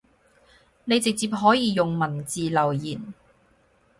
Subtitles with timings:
[0.85, 3.13] 你可以直接用文字留言